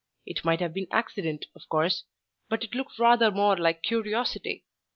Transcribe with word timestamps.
It 0.25 0.43
might 0.43 0.61
have 0.61 0.73
been 0.73 0.87
accident, 0.89 1.45
of 1.55 1.69
course; 1.69 2.05
but 2.49 2.63
it 2.63 2.73
looked 2.73 2.97
rather 2.97 3.29
more 3.29 3.55
like 3.55 3.83
curiosity. 3.83 4.65